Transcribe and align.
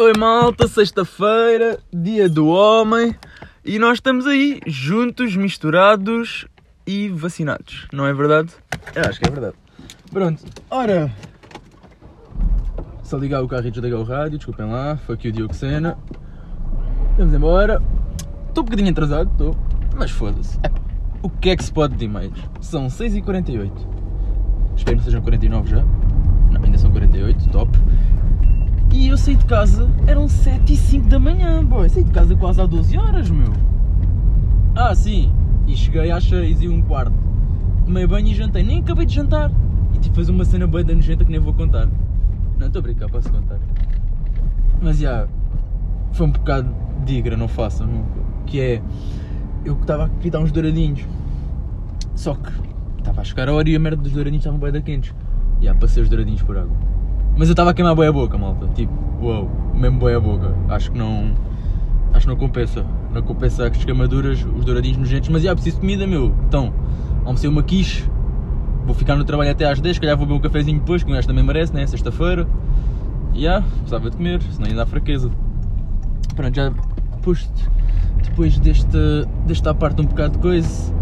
Oi 0.00 0.14
malta, 0.16 0.66
sexta-feira, 0.66 1.78
dia 1.92 2.26
do 2.26 2.48
homem 2.48 3.14
e 3.62 3.78
nós 3.78 3.98
estamos 3.98 4.26
aí, 4.26 4.58
juntos, 4.66 5.36
misturados 5.36 6.46
e 6.86 7.10
vacinados, 7.10 7.86
não 7.92 8.06
é 8.06 8.14
verdade? 8.14 8.50
Eu 8.94 9.02
acho 9.02 9.20
que 9.20 9.28
é 9.28 9.30
verdade. 9.30 9.56
Pronto, 10.10 10.42
ora. 10.70 11.12
Só 13.02 13.18
ligar 13.18 13.42
o 13.42 13.48
carro 13.48 13.66
e 13.66 13.70
desligar 13.70 14.00
o 14.00 14.02
rádio, 14.02 14.38
desculpem 14.38 14.70
lá, 14.70 14.96
foi 14.96 15.16
aqui 15.16 15.28
o 15.28 15.32
Diogo 15.32 15.52
Sena. 15.52 15.98
Vamos 17.18 17.34
embora. 17.34 17.82
Estou 18.48 18.62
um 18.62 18.64
bocadinho 18.64 18.90
atrasado, 18.92 19.30
estou, 19.30 19.54
mas 19.94 20.10
foda-se. 20.10 20.56
Epá, 20.64 20.80
O 21.22 21.28
que 21.28 21.50
é 21.50 21.56
que 21.56 21.62
se 21.62 21.70
pode 21.70 21.92
pedir 21.92 22.08
mais? 22.08 22.32
São 22.62 22.86
6h48. 22.86 23.70
Espero 24.76 24.96
que 24.96 25.04
sejam 25.04 25.20
49 25.20 25.68
já. 25.68 25.84
Não, 26.50 26.64
ainda 26.64 26.78
são 26.78 26.90
48, 26.90 27.50
top. 27.50 27.78
Saí 29.20 29.36
de 29.36 29.44
casa, 29.44 29.86
eram 30.06 30.26
7 30.26 30.72
e 30.72 30.76
5 30.76 31.08
da 31.10 31.18
manhã, 31.18 31.62
boy. 31.62 31.86
Saí 31.90 32.02
de 32.02 32.10
casa 32.10 32.34
quase 32.34 32.58
há 32.58 32.64
12 32.64 32.96
horas, 32.96 33.28
meu. 33.28 33.52
Ah, 34.74 34.94
sim. 34.94 35.30
E 35.66 35.76
cheguei 35.76 36.10
às 36.10 36.24
6 36.24 36.62
e 36.62 36.68
um 36.68 36.80
quarto. 36.80 37.12
Tomei 37.84 38.06
banho 38.06 38.28
e 38.28 38.34
jantei. 38.34 38.62
Nem 38.62 38.80
acabei 38.80 39.04
de 39.04 39.14
jantar. 39.14 39.52
E 39.92 39.98
de 39.98 40.08
fazer 40.12 40.32
uma 40.32 40.42
cena 40.46 40.66
bem 40.66 40.82
da 40.82 40.94
nojenta 40.94 41.22
que 41.22 41.30
nem 41.30 41.38
vou 41.38 41.52
contar. 41.52 41.86
Não, 42.58 42.66
estou 42.66 42.80
a 42.80 42.82
brincar, 42.82 43.10
posso 43.10 43.30
contar. 43.30 43.58
Mas 44.80 44.98
já, 44.98 45.28
foi 46.12 46.26
um 46.26 46.30
bocado 46.30 46.74
digra, 47.04 47.36
não 47.36 47.46
façam 47.46 47.86
nunca. 47.86 48.20
Que 48.46 48.58
é, 48.58 48.82
eu 49.66 49.76
que 49.76 49.82
estava 49.82 50.06
aqui 50.06 50.30
dar 50.30 50.40
uns 50.40 50.50
douradinhos. 50.50 51.06
Só 52.14 52.32
que 52.34 52.50
estava 52.98 53.20
a 53.20 53.24
chegar 53.24 53.50
a 53.50 53.52
hora 53.52 53.68
e 53.68 53.76
a 53.76 53.78
merda 53.78 54.02
dos 54.02 54.12
douradinhos 54.12 54.40
estavam 54.40 54.58
bem 54.58 54.72
da 54.72 54.80
quentes. 54.80 55.14
E 55.60 55.66
já, 55.66 55.74
passei 55.74 56.02
os 56.02 56.08
douradinhos 56.08 56.42
por 56.42 56.56
água. 56.56 56.74
Mas 57.40 57.48
eu 57.48 57.54
estava 57.54 57.70
a 57.70 57.72
queimar 57.72 57.96
bem 57.96 58.06
a 58.06 58.12
boca, 58.12 58.36
malta. 58.36 58.68
Tipo, 58.74 58.92
uau, 59.22 59.50
mesmo 59.72 59.98
bem 59.98 60.14
a 60.14 60.20
boca. 60.20 60.54
Acho 60.68 60.92
que 60.92 60.98
não. 60.98 61.32
Acho 62.12 62.26
que 62.26 62.28
não 62.28 62.36
compensa. 62.36 62.84
Não 63.14 63.22
compensa 63.22 63.66
as 63.66 63.82
queimaduras, 63.82 64.46
os 64.58 64.62
douradinhos 64.62 64.98
nojentos. 64.98 65.30
Mas 65.30 65.44
já, 65.44 65.54
preciso 65.54 65.76
de 65.76 65.80
comida, 65.80 66.06
meu. 66.06 66.34
Então, 66.46 66.70
almocei 67.24 67.48
uma 67.48 67.62
quiche. 67.62 68.04
Vou 68.84 68.94
ficar 68.94 69.16
no 69.16 69.24
trabalho 69.24 69.52
até 69.52 69.64
às 69.64 69.80
10. 69.80 69.96
Se 69.96 70.00
calhar 70.02 70.18
vou 70.18 70.26
beber 70.26 70.38
um 70.38 70.42
cafezinho 70.42 70.80
depois, 70.80 71.02
que 71.02 71.10
o 71.10 71.14
gajo 71.14 71.26
também 71.26 71.42
merece, 71.42 71.72
né? 71.72 71.86
Sexta-feira. 71.86 72.46
E 73.32 73.44
já, 73.44 73.62
precisava 73.62 74.10
de 74.10 74.18
comer, 74.18 74.42
senão 74.42 74.68
ainda 74.68 74.82
há 74.82 74.86
fraqueza. 74.86 75.30
Pronto, 76.36 76.54
já 76.54 76.70
depois, 77.16 77.50
depois 78.22 78.58
deste, 78.58 78.98
desta 79.46 79.74
parte 79.74 80.02
um 80.02 80.04
bocado 80.04 80.34
de 80.34 80.40
coisa, 80.40 80.94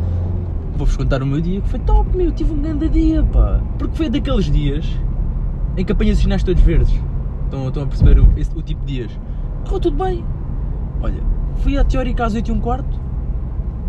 vou-vos 0.76 0.96
contar 0.96 1.20
o 1.20 1.26
meu 1.26 1.40
dia, 1.40 1.60
que 1.60 1.68
foi 1.68 1.80
top, 1.80 2.16
meu, 2.16 2.30
tive 2.30 2.52
um 2.52 2.62
grande 2.62 2.88
dia, 2.88 3.24
pá. 3.24 3.60
Porque 3.76 3.96
foi 3.96 4.08
daqueles 4.08 4.48
dias 4.48 4.86
em 5.78 5.84
que 5.84 5.92
apanhas 5.92 6.16
os 6.18 6.22
sinais 6.22 6.42
todos 6.42 6.62
verdes. 6.62 6.92
Estão, 7.44 7.68
estão 7.68 7.82
a 7.82 7.86
perceber 7.86 8.20
o, 8.20 8.28
esse- 8.36 8.54
o 8.56 8.60
tipo 8.60 8.84
de 8.84 8.94
dias. 8.94 9.10
Correu 9.64 9.80
tudo 9.80 10.04
bem. 10.04 10.24
Olha, 11.00 11.22
fui 11.58 11.78
à 11.78 11.84
teórica 11.84 12.26
às 12.26 12.34
8 12.34 12.48
e 12.48 12.52
um 12.52 12.60
quarto, 12.60 13.00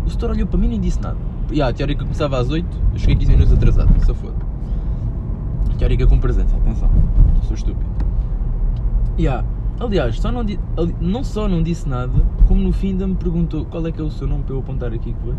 o 0.06 0.10
setor 0.10 0.30
olhou 0.30 0.46
para 0.46 0.58
mim 0.58 0.66
e 0.66 0.70
nem 0.70 0.80
disse 0.80 1.00
nada. 1.02 1.16
E 1.50 1.60
a 1.60 1.72
teórica 1.72 2.02
começava 2.04 2.38
às 2.38 2.48
8, 2.48 2.66
eu 2.94 2.98
cheguei 2.98 3.16
15 3.16 3.32
minutos 3.32 3.52
atrasado, 3.52 4.04
só 4.06 4.14
foda. 4.14 4.36
Teórica 5.78 6.06
com 6.06 6.18
presença, 6.18 6.54
atenção, 6.56 6.88
não 7.34 7.42
sou 7.42 7.54
estúpido. 7.54 7.90
Yeah. 9.18 9.44
Aliás, 9.80 10.20
só 10.20 10.30
não, 10.30 10.44
não 11.00 11.24
só 11.24 11.48
não 11.48 11.62
disse 11.62 11.88
nada, 11.88 12.12
como 12.46 12.60
no 12.60 12.70
fim 12.72 12.88
ainda 12.88 13.06
me 13.06 13.14
perguntou 13.14 13.64
qual 13.64 13.86
é 13.86 13.90
que 13.92 14.00
é 14.00 14.04
o 14.04 14.10
seu 14.10 14.26
nome 14.28 14.44
para 14.44 14.54
eu 14.54 14.60
apontar 14.60 14.92
aqui 14.92 15.12
que 15.12 15.26
vai. 15.26 15.34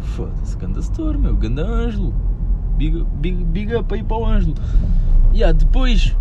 Foda-se, 0.00 0.56
ganda 0.56 0.80
setor, 0.80 1.18
meu, 1.18 1.34
ganda 1.34 1.66
Ângelo. 1.66 2.14
Big, 2.76 3.04
big, 3.20 3.44
big 3.44 3.74
up 3.74 3.92
aí 3.92 4.02
para 4.02 4.16
o 4.16 4.24
Ângelo. 4.24 4.54
Yeah, 5.34 5.56
depois 5.58 6.14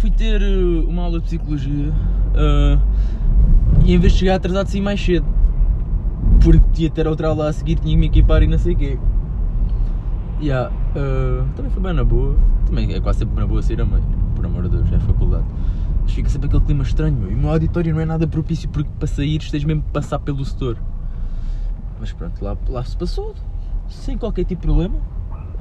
fui 0.00 0.10
ter 0.10 0.40
uh, 0.40 0.88
uma 0.88 1.02
aula 1.02 1.18
de 1.18 1.24
psicologia 1.24 1.90
uh, 1.90 2.80
e 3.84 3.92
em 3.92 3.98
vez 3.98 4.12
de 4.12 4.20
chegar 4.20 4.36
atrasado 4.36 4.68
saí 4.68 4.80
mais 4.80 5.04
cedo. 5.04 5.26
Porque 6.40 6.64
tinha 6.72 6.90
ter 6.90 7.08
outra 7.08 7.28
aula 7.28 7.48
a 7.48 7.52
seguir, 7.52 7.76
tinha 7.76 7.92
que 7.92 8.00
me 8.00 8.06
equipar 8.06 8.42
e 8.42 8.46
não 8.46 8.58
sei 8.58 8.74
o 8.74 8.76
quê. 8.76 8.98
Yeah, 10.40 10.70
uh, 10.70 11.44
também 11.56 11.72
foi 11.72 11.82
bem 11.82 11.92
na 11.92 12.04
boa. 12.04 12.36
Também 12.66 12.92
é 12.92 13.00
quase 13.00 13.20
sempre 13.20 13.40
na 13.40 13.46
boa 13.46 13.60
sair 13.62 13.80
a 13.80 13.84
meio, 13.84 14.04
por 14.36 14.46
amor 14.46 14.62
de 14.64 14.76
Deus, 14.76 14.92
é 14.92 14.98
faculdade. 15.00 15.44
Mas 16.02 16.12
fica 16.12 16.28
sempre 16.28 16.46
aquele 16.46 16.64
clima 16.64 16.84
estranho. 16.84 17.30
E 17.30 17.34
o 17.34 17.36
meu 17.36 17.50
auditório 17.50 17.92
não 17.92 18.00
é 18.00 18.04
nada 18.04 18.28
propício 18.28 18.68
porque 18.68 18.90
para 18.96 19.08
sair 19.08 19.40
tens 19.50 19.64
mesmo 19.64 19.82
passar 19.92 20.20
pelo 20.20 20.44
setor. 20.44 20.78
Mas 21.98 22.12
pronto, 22.12 22.44
lá, 22.44 22.56
lá 22.68 22.84
se 22.84 22.96
passou, 22.96 23.34
sem 23.88 24.16
qualquer 24.16 24.44
tipo 24.44 24.60
de 24.60 24.66
problema. 24.68 24.96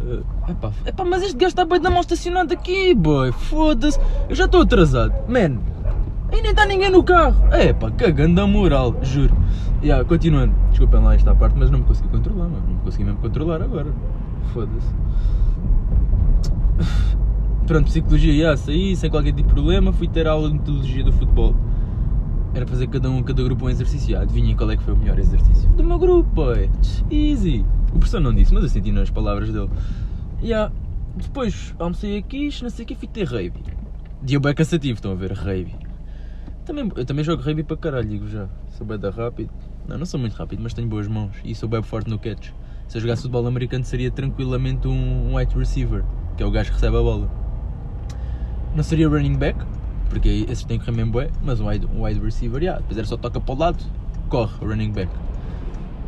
Uh, 0.01 0.23
epá, 0.49 0.71
epá, 0.85 1.05
mas 1.05 1.21
este 1.21 1.37
gajo 1.37 1.49
está 1.49 1.63
bem 1.63 1.79
da 1.79 1.89
mão 1.89 2.01
estacionado 2.01 2.53
aqui, 2.53 2.93
boy. 2.93 3.31
Foda-se. 3.31 3.99
Eu 4.27 4.35
já 4.35 4.45
estou 4.45 4.61
atrasado. 4.61 5.13
Man, 5.27 5.59
aí 6.31 6.41
nem 6.41 6.51
está 6.51 6.65
ninguém 6.65 6.89
no 6.89 7.03
carro. 7.03 7.35
É 7.51 7.71
pá, 7.71 7.91
cagando 7.91 8.41
a 8.41 8.47
moral, 8.47 8.95
juro. 9.03 9.35
Yeah, 9.83 10.03
continuando. 10.03 10.53
Desculpem 10.69 11.01
lá 11.01 11.15
esta 11.15 11.33
parte, 11.35 11.55
mas 11.57 11.69
não 11.69 11.79
me 11.79 11.85
consegui 11.85 12.09
controlar, 12.09 12.47
mano. 12.47 12.63
Não 12.67 12.75
me 12.75 12.81
consegui 12.81 13.03
mesmo 13.03 13.19
controlar 13.19 13.61
agora. 13.61 13.91
Foda-se. 14.53 14.87
Pronto, 17.67 17.85
psicologia, 17.85 18.33
yeah, 18.33 18.57
saí 18.57 18.95
sem 18.95 19.09
qualquer 19.09 19.33
tipo 19.33 19.49
de 19.49 19.53
problema. 19.53 19.93
Fui 19.93 20.07
ter 20.07 20.27
aula 20.27 20.47
de 20.49 20.55
metodologia 20.55 21.03
do 21.03 21.11
futebol. 21.11 21.55
Era 22.53 22.67
fazer 22.67 22.87
cada 22.87 23.09
um, 23.09 23.23
cada 23.23 23.41
grupo 23.43 23.65
um 23.65 23.69
exercício. 23.69 24.17
Ah, 24.17 24.21
adivinhem 24.21 24.55
qual 24.55 24.69
é 24.71 24.75
que 24.75 24.83
foi 24.83 24.93
o 24.93 24.97
melhor 24.97 25.17
exercício? 25.17 25.69
Do 25.69 25.83
meu 25.83 25.97
grupo, 25.97 26.29
boy. 26.33 26.69
Easy. 27.09 27.65
O 27.93 27.99
professor 27.99 28.19
não 28.19 28.33
disse, 28.33 28.53
mas 28.53 28.63
eu 28.63 28.69
senti 28.69 28.91
nas 28.91 29.09
palavras 29.09 29.51
dele. 29.51 29.69
Yeah. 30.41 30.73
Depois 31.15 31.75
almocei 31.77 32.17
aqui, 32.17 32.49
não 32.61 32.69
sei 32.69 32.85
o 32.85 32.87
que, 32.87 32.95
fui 32.95 33.07
ter 33.07 33.27
rave. 33.27 33.53
Dia 34.23 34.39
bem 34.39 34.53
cansativo, 34.53 34.95
estão 34.95 35.11
a 35.11 35.15
ver, 35.15 35.33
rave. 35.33 35.75
Também, 36.65 36.89
eu 36.95 37.05
também 37.05 37.23
jogo 37.23 37.41
rave 37.41 37.63
para 37.63 37.75
caralho, 37.75 38.07
digo 38.07 38.27
já. 38.27 38.47
Sou 38.69 38.87
bem 38.87 38.97
da 38.97 39.09
rápido. 39.09 39.51
Não, 39.87 39.97
não 39.97 40.05
sou 40.05 40.19
muito 40.19 40.33
rápido, 40.33 40.61
mas 40.63 40.73
tenho 40.73 40.87
boas 40.87 41.07
mãos. 41.07 41.35
E 41.43 41.53
sou 41.53 41.67
bem 41.67 41.83
forte 41.83 42.09
no 42.09 42.17
catch. 42.17 42.51
Se 42.87 42.97
eu 42.97 43.01
jogasse 43.01 43.23
futebol 43.23 43.47
americano 43.47 43.83
seria 43.83 44.11
tranquilamente 44.11 44.87
um, 44.87 45.35
wide 45.35 45.57
receiver, 45.57 46.03
que 46.37 46.43
é 46.43 46.45
o 46.45 46.51
gajo 46.51 46.69
que 46.69 46.75
recebe 46.75 46.97
a 46.97 47.01
bola. 47.01 47.29
Não 48.75 48.83
seria 48.83 49.07
running 49.09 49.37
back, 49.37 49.59
porque 50.09 50.45
esses 50.49 50.63
têm 50.63 50.77
que 50.77 50.85
correr 50.85 50.97
mesmo 50.97 51.11
bué, 51.13 51.29
mas 51.43 51.59
um 51.59 51.67
wide, 51.67 51.85
um 51.87 52.03
wide 52.03 52.19
receiver, 52.19 52.61
yeah. 52.61 52.79
depois 52.79 52.97
era 52.97 53.07
só 53.07 53.17
toca 53.17 53.39
para 53.39 53.55
o 53.55 53.57
lado, 53.57 53.83
corre, 54.29 54.53
running 54.65 54.91
back. 54.91 55.11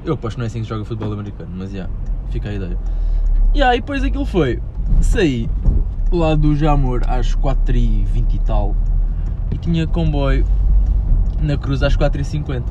Eu 0.06 0.16
aposto 0.16 0.36
que 0.36 0.40
não 0.40 0.44
é 0.44 0.47
assim 0.47 0.59
que 0.59 0.66
se 0.66 0.69
joga 0.69 0.84
futebol 0.84 1.14
americano, 1.14 1.52
mas 1.56 1.72
já, 1.72 1.78
yeah, 1.78 1.94
fica 2.30 2.50
a 2.50 2.53
ideia. 2.53 2.78
Yeah, 3.56 3.75
e 3.75 3.80
depois 3.80 4.03
aquilo 4.03 4.25
foi, 4.25 4.62
saí 5.02 5.50
lá 6.12 6.36
do 6.36 6.56
Jamor 6.56 7.02
às 7.08 7.36
4h20 7.36 8.34
e 8.34 8.40
tal, 8.40 8.75
e 9.52 9.58
tinha 9.58 9.88
comboio 9.88 10.46
na 11.41 11.58
cruz 11.58 11.81
às 11.84 11.96
4h50. 11.96 12.64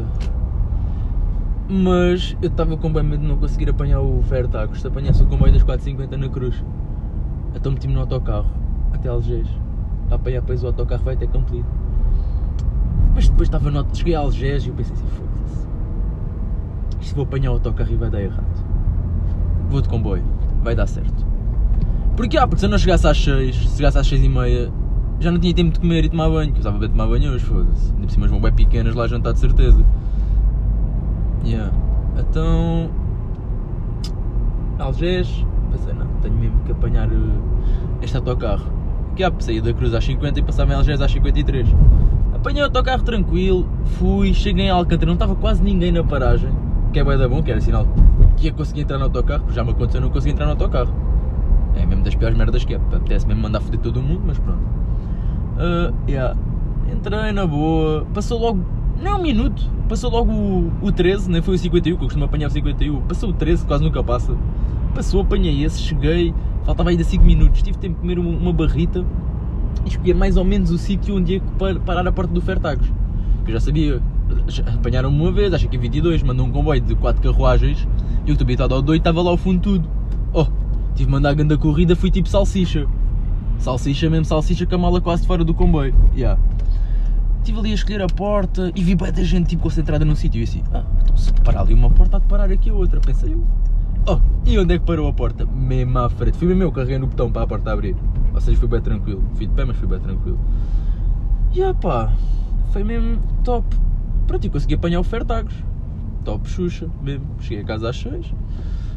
Mas 1.69 2.37
eu 2.43 2.48
estava 2.48 2.76
com 2.76 2.93
bem 2.93 3.03
medo 3.03 3.22
de 3.22 3.28
não 3.28 3.38
conseguir 3.38 3.70
apanhar 3.70 4.00
o 4.00 4.22
Fairtago, 4.25 4.76
se 4.76 4.87
apanhasse 4.87 5.22
o 5.22 5.26
comboio 5.26 5.53
das 5.54 5.62
4h50 5.62 6.16
na 6.16 6.28
cruz. 6.28 6.62
Então 7.54 7.72
meti-me 7.72 7.94
no 7.94 8.00
autocarro, 8.00 8.50
até 8.93 9.09
Algés. 9.09 9.49
Para 10.06 10.16
apanhar 10.16 10.41
depois 10.41 10.62
o 10.62 10.66
autocarro 10.66 11.03
vai 11.03 11.14
até 11.14 11.26
Campolido. 11.26 11.69
Mas 13.14 13.28
depois 13.28 13.49
estava 13.49 13.70
no... 13.70 13.87
cheguei 13.94 14.14
a 14.14 14.20
Algés 14.20 14.66
e 14.66 14.69
eu 14.69 14.75
pensei 14.75 14.94
assim, 14.94 15.06
foda-se. 15.06 15.31
Isto 17.02 17.16
vou 17.16 17.24
apanhar 17.24 17.50
o 17.50 17.54
autocarro 17.54 17.92
e 17.92 17.96
vai 17.96 18.08
dar 18.08 18.22
errado. 18.22 18.64
Vou 19.68 19.80
de 19.80 19.88
comboio, 19.88 20.22
vai 20.62 20.74
dar 20.74 20.86
certo. 20.86 21.26
Porque, 22.16 22.38
ah, 22.38 22.46
porque 22.46 22.60
se 22.60 22.66
eu 22.66 22.70
não 22.70 22.78
chegasse 22.78 23.06
às 23.06 23.22
6, 23.22 23.56
se 23.56 23.76
chegasse 23.76 23.98
às 23.98 24.06
6 24.06 24.22
e 24.24 24.28
meia, 24.28 24.72
já 25.18 25.30
não 25.32 25.40
tinha 25.40 25.52
tempo 25.52 25.72
de 25.72 25.80
comer 25.80 26.04
e 26.04 26.08
tomar 26.08 26.30
banho, 26.30 26.52
que 26.52 26.58
eu 26.58 26.60
estava 26.60 26.84
a 26.84 26.88
tomar 26.88 27.08
banho 27.08 27.32
hoje, 27.32 27.44
foda-se. 27.44 27.92
Ainda 27.92 28.06
por 28.06 28.10
cima 28.10 28.28
vão 28.28 28.40
bem 28.40 28.52
pequenas 28.52 28.94
lá 28.94 29.08
jantar 29.08 29.32
de 29.32 29.40
certeza. 29.40 29.84
Yeah. 31.44 31.72
Então. 32.18 32.90
Algés, 34.78 35.44
pensei, 35.70 35.92
não, 35.92 36.06
tenho 36.20 36.34
mesmo 36.34 36.60
que 36.64 36.72
apanhar 36.72 37.08
uh, 37.08 37.42
este 38.00 38.16
autocarro. 38.16 38.66
Que 39.16 39.24
ah, 39.24 39.32
saía 39.40 39.60
da 39.60 39.72
Cruz 39.72 39.92
às 39.92 40.04
50 40.04 40.38
e 40.38 40.42
passava 40.42 40.72
em 40.72 40.76
Algés 40.76 41.00
às 41.00 41.10
53. 41.10 41.69
Apanhei 42.34 42.62
o 42.62 42.66
autocarro 42.66 43.02
tranquilo, 43.02 43.69
fui, 43.84 44.32
cheguei 44.34 44.66
em 44.66 44.70
Alcântara, 44.70 45.06
não 45.06 45.14
estava 45.14 45.34
quase 45.34 45.62
ninguém 45.62 45.93
na 45.93 46.02
paragem, 46.02 46.50
que 46.93 46.99
é 46.99 47.05
da 47.05 47.29
bom, 47.29 47.43
que 47.43 47.50
era 47.50 47.61
sinal 47.61 47.87
que 48.37 48.47
ia 48.47 48.53
conseguir 48.53 48.83
entrar 48.83 48.99
no 48.99 49.05
autocarro, 49.05 49.41
porque 49.41 49.55
já 49.55 49.65
me 49.65 49.71
aconteceu 49.71 50.00
não 50.00 50.11
consegui 50.11 50.33
entrar 50.33 50.47
no 50.47 50.53
autocarro. 50.53 50.93
É 51.75 51.87
mesmo 51.87 52.05
das 52.05 52.15
piores 52.15 52.37
merdas 52.37 52.65
que 52.65 52.75
é, 52.75 52.77
apetece 52.77 53.27
mesmo 53.27 53.43
mandar 53.43 53.61
foder 53.61 53.81
todo 53.81 54.03
mundo, 54.03 54.23
mas 54.27 54.39
pronto. 54.39 54.61
Uh, 55.56 55.94
yeah. 56.09 56.37
Entrei 56.93 57.33
na 57.33 57.47
boa, 57.47 58.06
passou 58.12 58.39
logo, 58.39 58.65
nem 59.00 59.12
um 59.12 59.23
minuto, 59.23 59.71
passou 59.89 60.11
logo 60.11 60.31
o, 60.31 60.73
o 60.83 60.93
13, 60.93 61.31
nem 61.31 61.41
foi 61.41 61.55
o 61.55 61.59
51, 61.59 61.97
que 61.97 62.03
eu 62.03 62.06
costumo 62.06 62.25
apanhar 62.25 62.49
o 62.49 62.50
51, 62.50 63.00
passou 63.03 63.31
o 63.31 63.33
13, 63.33 63.65
quase 63.65 63.83
nunca 63.83 64.03
passa. 64.03 64.37
Passou, 64.94 65.23
apanhei 65.23 65.65
esse, 65.65 65.81
cheguei, 65.81 66.35
faltava 66.65 66.91
ainda 66.91 67.05
5 67.05 67.25
minutos, 67.25 67.62
tive 67.62 67.79
tempo 67.79 67.94
de 67.94 68.00
comer 68.00 68.19
uma, 68.19 68.31
uma 68.31 68.53
barrita 68.53 69.05
e 69.85 69.89
escolher 69.89 70.15
mais 70.15 70.37
ou 70.37 70.44
menos 70.44 70.71
o 70.71 70.77
sítio 70.77 71.17
onde 71.17 71.35
ia 71.35 71.43
par- 71.59 71.79
parar 71.81 72.06
a 72.06 72.12
porta 72.12 72.35
do 72.35 72.41
Fertagos. 72.41 72.87
Que 73.44 73.50
eu 73.50 73.55
já 73.55 73.61
sabia, 73.61 74.03
apanharam-me 74.75 75.20
uma 75.20 75.32
vez, 75.32 75.52
acho 75.52 75.69
que 75.69 75.76
em 75.76 75.81
22, 75.81 76.23
mandou 76.23 76.46
um 76.46 76.50
comboio 76.50 76.81
de 76.81 76.94
4 76.94 77.23
carruagens 77.23 77.87
e 78.25 78.31
eu 78.31 78.32
estou 78.32 78.44
habitado 78.44 78.75
ao 78.75 78.82
doido 78.82 79.00
estava 79.00 79.23
lá 79.23 79.31
ao 79.31 79.37
fundo 79.37 79.61
tudo. 79.61 79.88
Oh, 80.32 80.46
tive 80.94 81.06
de 81.06 81.11
mandar 81.11 81.31
a 81.31 81.34
grande 81.34 81.56
corrida, 81.56 81.96
fui 81.96 82.11
tipo 82.11 82.29
salsicha. 82.29 82.87
Salsicha 83.58 84.11
mesmo, 84.11 84.25
salsicha 84.25 84.67
com 84.67 84.75
a 84.75 84.79
mala 84.79 85.00
quase 85.00 85.26
fora 85.26 85.44
do 85.44 85.55
comboio. 85.55 85.94
Yeah. 86.17 86.40
estive 87.38 87.58
ali 87.58 87.70
a 87.73 87.75
escolher 87.75 88.02
a 88.02 88.06
porta 88.06 88.70
e 88.75 88.82
vi 88.82 88.94
bem 88.94 89.12
da 89.12 89.23
gente 89.23 89.49
tipo, 89.49 89.64
concentrada 89.64 90.05
num 90.05 90.14
sítio 90.14 90.40
e 90.40 90.44
assim, 90.44 90.62
ah, 90.73 90.84
então 91.02 91.17
se 91.17 91.32
parar 91.32 91.62
ali 91.62 91.75
uma 91.75 91.90
porta, 91.90 92.17
há 92.17 92.20
de 92.20 92.26
parar 92.26 92.50
aqui 92.50 92.70
a 92.70 92.75
outra. 92.75 93.00
Pensei 93.00 93.32
eu, 93.32 93.44
oh, 94.06 94.19
e 94.46 94.58
onde 94.58 94.75
é 94.75 94.79
que 94.79 94.84
parou 94.84 95.08
a 95.08 95.12
porta? 95.12 95.44
Mesmo 95.46 95.99
à 95.99 96.08
frente. 96.08 96.38
Fui 96.38 96.46
mesmo 96.46 96.62
eu, 96.62 96.73
carreguei 96.73 96.99
no 96.99 97.06
botão 97.06 97.31
para 97.31 97.43
a 97.43 97.46
porta 97.46 97.73
abrir. 97.73 97.96
Ou 98.32 98.40
seja, 98.40 98.58
fui 98.58 98.69
bem 98.69 98.81
tranquilo. 98.81 99.23
Fui 99.34 99.46
de 99.46 99.52
pé, 99.52 99.64
mas 99.64 99.76
fui 99.76 99.88
bem 99.88 99.99
tranquilo. 99.99 100.38
E 101.52 101.62
ah 101.62 101.75
pá, 101.75 102.12
foi 102.70 102.84
mesmo 102.84 103.19
top. 103.44 103.67
Pronto, 104.26 104.46
e 104.46 104.50
consegui 104.50 104.74
apanhar 104.74 105.00
o 105.00 105.04
Fertagos. 105.04 105.54
Top 106.24 106.48
Xuxa, 106.48 106.88
mesmo. 107.02 107.26
Cheguei 107.40 107.64
a 107.64 107.66
casa 107.66 107.90
às 107.90 107.96
6 107.96 108.32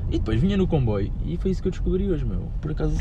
e 0.10 0.20
depois 0.20 0.40
vinha 0.40 0.56
no 0.58 0.68
comboio. 0.68 1.12
E 1.26 1.38
foi 1.38 1.52
isso 1.52 1.62
que 1.62 1.68
eu 1.68 1.72
descobri 1.72 2.10
hoje, 2.10 2.26
meu. 2.26 2.50
Por 2.62 2.72
acaso, 2.72 2.98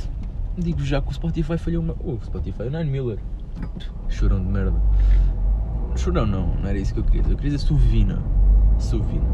digo 0.56 0.82
já 0.82 1.00
que 1.00 1.10
o 1.10 1.14
Spotify 1.14 1.58
falhou 1.58 1.82
uma. 1.82 1.94
Oh, 2.04 2.12
o 2.12 2.20
Spotify, 2.24 2.62
o 2.62 2.70
Nine 2.70 2.90
Miller. 2.90 3.18
Chorão 4.08 4.40
de 4.40 4.50
merda. 4.50 4.80
Chorão 5.96 6.26
não, 6.26 6.54
não 6.56 6.68
era 6.68 6.78
isso 6.78 6.92
que 6.92 7.00
eu 7.00 7.04
queria. 7.04 7.20
Eu 7.22 7.36
queria 7.36 7.52
dizer 7.52 7.58
Suvina. 7.58 8.22
Suvina. 8.78 9.24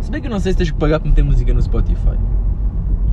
Se 0.00 0.10
bem 0.10 0.20
que 0.20 0.26
eu 0.26 0.30
não 0.30 0.38
sei 0.38 0.52
se 0.52 0.58
tens 0.58 0.70
que 0.70 0.78
pagar 0.78 1.00
para 1.00 1.08
meter 1.08 1.24
música 1.24 1.52
no 1.52 1.62
Spotify. 1.62 2.16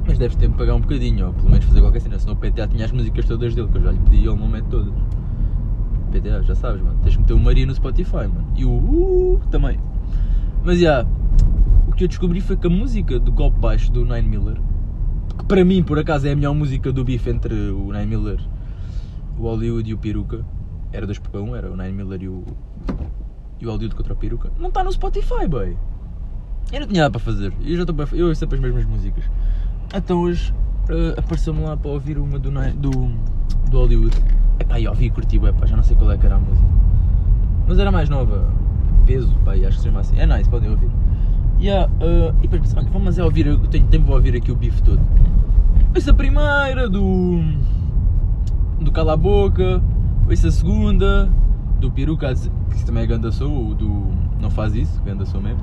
Mas 0.05 0.17
deves 0.17 0.35
ter 0.35 0.49
que 0.49 0.57
pagar 0.57 0.75
um 0.75 0.81
bocadinho, 0.81 1.27
ou 1.27 1.33
pelo 1.33 1.49
menos 1.49 1.65
fazer 1.65 1.79
qualquer 1.79 2.01
cena. 2.01 2.19
Senão 2.19 2.33
o 2.33 2.37
PTA 2.37 2.67
tinha 2.67 2.85
as 2.85 2.91
músicas 2.91 3.25
todas 3.25 3.55
dele, 3.55 3.69
que 3.69 3.77
eu 3.77 3.81
já 3.83 3.91
lhe 3.91 3.99
pedi 3.99 4.17
e 4.17 4.27
ele 4.27 4.35
não 4.35 4.47
mete 4.47 4.65
todas. 4.65 4.93
PTA, 6.19 6.44
já 6.44 6.56
sabes, 6.56 6.81
mano. 6.81 6.98
Tens 7.04 7.15
que 7.15 7.21
meter 7.21 7.33
o 7.33 7.39
Maria 7.39 7.65
no 7.65 7.74
Spotify, 7.74 8.27
mano. 8.27 8.48
E 8.56 8.65
o 8.65 8.69
uh, 8.69 9.42
também. 9.50 9.80
Mas 10.63 10.80
já, 10.80 11.00
yeah, 11.00 11.10
o 11.88 11.95
que 11.95 12.04
eu 12.04 12.07
descobri 12.07 12.39
foi 12.42 12.56
que 12.56 12.68
a 12.68 12.69
música 12.69 13.19
do 13.19 13.31
golpe 13.31 13.60
baixo 13.60 13.92
do 13.92 14.06
Nine 14.06 14.27
Miller, 14.27 14.57
que 15.38 15.45
para 15.45 15.63
mim 15.65 15.83
por 15.83 16.00
acaso 16.00 16.27
é 16.27 16.31
a 16.31 16.36
melhor 16.36 16.54
música 16.54 16.92
do 16.92 17.04
bife 17.04 17.30
entre 17.30 17.54
o 17.54 17.92
Nine 17.92 18.06
Miller, 18.06 18.39
o 19.38 19.44
Hollywood 19.44 19.89
e 19.89 19.94
o 19.94 19.98
Peruca, 19.98 20.45
era 20.92 21.06
2 21.06 21.19
para 21.19 21.42
1, 21.42 21.56
era 21.56 21.71
o 21.71 21.75
Nine 21.75 21.92
Miller 21.92 22.24
e 22.24 22.30
o, 22.30 22.44
e 23.59 23.66
o 23.66 23.69
Hollywood 23.69 23.95
contra 23.95 24.13
o 24.13 24.16
Peruca, 24.16 24.51
não 24.59 24.69
está 24.69 24.83
no 24.83 24.92
Spotify, 24.92 25.48
boy. 25.48 25.77
Eu 26.71 26.80
não 26.80 26.88
tinha 26.88 27.04
nada 27.04 27.12
para 27.12 27.19
fazer, 27.19 27.54
eu 27.62 27.75
já 27.75 27.83
estou 27.83 27.95
para 27.95 28.18
eu 28.18 28.27
ouço 28.27 28.39
sempre 28.39 28.56
as 28.56 28.62
mesmas 28.62 28.86
músicas. 28.86 29.25
Então 29.94 30.21
hoje 30.21 30.51
uh, 30.89 31.19
apareceu-me 31.19 31.62
lá 31.62 31.77
para 31.77 31.92
ouvir 31.92 32.18
uma 32.18 32.39
do, 32.39 32.50
do, 32.50 32.92
do 33.69 33.77
Hollywood. 33.77 34.16
Epá, 34.59 34.79
eu 34.79 34.91
ouvi 34.91 35.05
e 35.05 35.09
curti, 35.09 35.38
epá, 35.38 35.65
já 35.65 35.75
não 35.75 35.83
sei 35.83 35.95
qual 35.95 36.11
é 36.11 36.17
que 36.17 36.25
era 36.25 36.35
a 36.35 36.39
música. 36.39 36.67
Mas 37.67 37.79
era 37.79 37.91
mais 37.91 38.09
nova, 38.09 38.50
peso, 39.05 39.33
pá, 39.44 39.53
acho 39.53 39.67
que 39.67 39.79
se 39.79 39.89
assim. 39.89 40.19
É 40.19 40.25
nice, 40.25 40.50
podem 40.50 40.69
ouvir. 40.69 40.89
Yeah, 41.59 41.89
uh, 41.94 42.35
e 42.39 42.41
depois 42.44 42.61
pensei, 42.61 42.79
olha, 42.79 42.89
vamos 42.91 43.17
é 43.17 43.23
ouvir, 43.23 43.47
eu 43.47 43.57
tenho 43.67 43.85
tempo 43.88 44.05
para 44.05 44.15
ouvir 44.15 44.35
aqui 44.35 44.51
o 44.51 44.55
bife 44.55 44.81
todo. 44.81 45.01
Ouço 45.95 46.09
a 46.09 46.13
primeira, 46.13 46.89
do. 46.89 47.41
do 48.81 48.91
Cala 48.91 49.13
a 49.13 49.17
Boca, 49.17 49.81
ouço 50.29 50.47
a 50.47 50.51
segunda, 50.51 51.29
do 51.79 51.91
Peruca, 51.91 52.33
que 52.33 52.85
também 52.85 53.03
é 53.03 53.07
Ganda 53.07 53.31
Sou, 53.31 53.73
do. 53.73 54.07
não 54.41 54.49
faz 54.49 54.75
isso, 54.75 55.01
Ganda 55.03 55.25
Sou 55.25 55.41
mesmo. 55.41 55.61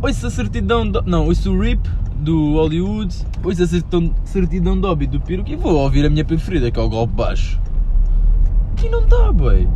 Ouço 0.00 0.26
a 0.26 0.30
certidão, 0.30 0.88
do, 0.88 1.02
não, 1.02 1.26
ouço 1.26 1.52
o 1.52 1.60
RIP 1.60 1.86
do 2.18 2.54
Hollywood, 2.54 3.14
ouço 3.42 3.62
a 3.62 3.66
certidão, 3.66 4.14
certidão 4.24 4.78
Dobby 4.78 5.06
do 5.06 5.20
Peruca 5.20 5.50
e 5.50 5.56
vou 5.56 5.74
ouvir 5.76 6.06
a 6.06 6.10
minha 6.10 6.24
preferida, 6.24 6.70
que 6.70 6.78
é 6.78 6.82
o 6.82 6.88
Golpe 6.88 7.14
Baixo. 7.14 7.60
E 8.82 8.88
não 8.88 9.00
está, 9.00 9.32
bem. 9.32 9.68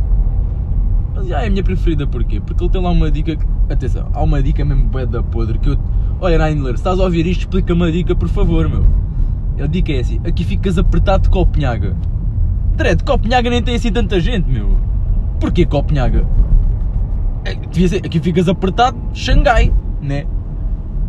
Mas 1.15 1.27
já 1.27 1.41
é 1.41 1.47
a 1.47 1.49
minha 1.49 1.63
preferida 1.63 2.05
porquê? 2.05 2.39
Porque 2.39 2.63
ele 2.63 2.71
tem 2.71 2.81
lá 2.81 2.91
uma 2.91 3.09
dica. 3.09 3.37
Atenção, 3.69 4.09
há 4.13 4.21
uma 4.21 4.41
dica 4.41 4.63
mesmo 4.63 4.85
bué 4.85 5.05
da 5.05 5.23
podre 5.23 5.57
que 5.59 5.69
eu. 5.69 5.77
Olha, 6.21 6.37
Rainler, 6.37 6.73
se 6.73 6.79
estás 6.79 6.99
a 6.99 7.03
ouvir 7.03 7.25
isto, 7.25 7.41
explica-me 7.41 7.87
a 7.87 7.91
dica, 7.91 8.15
por 8.15 8.29
favor, 8.29 8.69
meu. 8.69 8.85
A 9.61 9.67
dica 9.67 9.91
é 9.91 9.99
assim: 9.99 10.19
aqui 10.25 10.43
ficas 10.43 10.77
apertado 10.77 11.23
de 11.23 11.29
Copenhaga. 11.29 11.95
Dread, 12.75 13.03
Copenhaga 13.03 13.49
nem 13.49 13.61
tem 13.61 13.75
assim 13.75 13.91
tanta 13.91 14.19
gente, 14.19 14.47
meu. 14.47 14.77
Porquê 15.39 15.65
Copenhaga? 15.65 16.27
É, 17.43 17.55
devia 17.55 17.87
ser, 17.87 18.05
aqui 18.05 18.19
ficas 18.19 18.47
apertado, 18.47 18.97
Xangai, 19.13 19.73
né? 20.01 20.25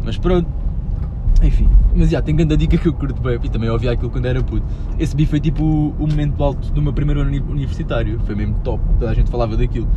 Mas 0.04 0.16
pronto. 0.16 0.57
Enfim, 1.43 1.69
mas 1.94 2.11
já, 2.11 2.20
tem 2.20 2.35
grande 2.35 2.56
dica 2.56 2.76
que 2.76 2.88
eu 2.88 2.93
curto 2.93 3.20
bem 3.23 3.38
e 3.43 3.49
também 3.49 3.70
ouvi 3.70 3.88
aquilo 3.88 4.11
quando 4.11 4.26
era 4.26 4.43
puto. 4.43 4.67
Esse 4.99 5.14
bife 5.14 5.31
foi 5.31 5.40
tipo 5.40 5.62
o, 5.64 6.06
momento 6.06 6.43
alto 6.43 6.73
do 6.73 6.82
meu 6.82 6.93
primeiro 6.93 7.20
ano 7.20 7.31
universitário, 7.50 8.20
foi 8.26 8.35
mesmo 8.35 8.55
top, 8.64 8.82
toda 8.99 9.11
a 9.11 9.14
gente 9.14 9.31
falava 9.31 9.56
daquilo. 9.56 9.88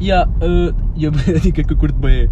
E, 0.00 0.12
há, 0.12 0.26
uh, 0.26 0.74
e 0.94 1.06
a, 1.06 1.10
a 1.36 1.38
dica 1.40 1.64
que 1.64 1.72
eu 1.72 1.76
curto 1.76 1.98
bem 1.98 2.22
é: 2.22 2.28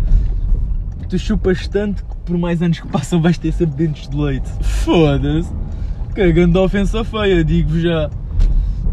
tu 1.08 1.18
chupas 1.18 1.66
tanto 1.66 2.04
que 2.04 2.16
por 2.24 2.38
mais 2.38 2.62
anos 2.62 2.78
que 2.78 2.88
passam 2.88 3.20
vais 3.20 3.38
ter 3.38 3.52
sempre 3.52 3.76
dentes 3.76 4.08
de 4.08 4.16
leite. 4.16 4.48
Foda-se, 4.60 5.52
que 6.14 6.32
grande 6.32 6.58
ofensa 6.58 7.02
feia, 7.02 7.42
digo-vos 7.42 7.82
já. 7.82 8.08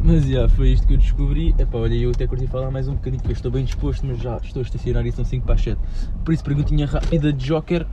Mas 0.04 0.28
já, 0.28 0.48
foi 0.48 0.70
isto 0.70 0.86
que 0.86 0.94
eu 0.94 0.98
descobri. 0.98 1.56
Epá, 1.58 1.80
olha, 1.80 1.96
eu 1.96 2.12
até 2.12 2.28
curti 2.28 2.46
falar 2.46 2.70
mais 2.70 2.88
um 2.88 2.94
bocadinho, 2.94 3.20
porque 3.22 3.32
eu 3.32 3.36
estou 3.36 3.52
bem 3.52 3.66
disposto, 3.66 4.06
mas 4.06 4.20
já 4.20 4.38
estou 4.38 4.60
a 4.60 4.64
estacionar 4.64 5.04
e 5.06 5.12
são 5.12 5.26
5 5.26 5.44
para 5.44 5.56
as 5.56 5.62
7. 5.62 5.80
Por 6.24 6.32
isso, 6.32 6.44
perguntinha 6.44 6.86
rápida 6.86 7.34
de 7.34 7.44
Joker. 7.44 7.88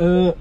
Uh, 0.00 0.34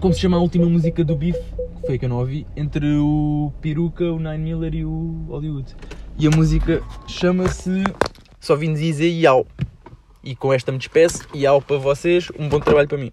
como 0.00 0.14
se 0.14 0.20
chama 0.20 0.36
a 0.36 0.40
última 0.40 0.66
música 0.66 1.04
do 1.04 1.14
Biff? 1.14 1.38
Foi 1.84 1.94
a 1.94 1.98
que 1.98 2.04
eu 2.04 2.08
não 2.08 2.18
ouvi. 2.18 2.46
Entre 2.56 2.86
o 2.96 3.52
Peruca, 3.60 4.04
o 4.04 4.18
Nine 4.18 4.38
Miller 4.38 4.74
e 4.74 4.84
o 4.84 5.24
Hollywood. 5.28 5.74
E 6.18 6.26
a 6.26 6.30
música 6.30 6.82
chama-se 7.06 7.82
Só 8.38 8.56
Vim 8.56 8.74
Dizer 8.74 9.08
Iau. 9.08 9.46
E 10.22 10.36
com 10.36 10.52
esta 10.52 10.70
me 10.70 10.78
despeço. 10.78 11.26
Iau 11.34 11.60
para 11.60 11.78
vocês. 11.78 12.28
Um 12.38 12.48
bom 12.48 12.60
trabalho 12.60 12.88
para 12.88 12.98
mim. 12.98 13.12